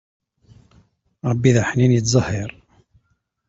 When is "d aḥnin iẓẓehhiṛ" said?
1.55-2.51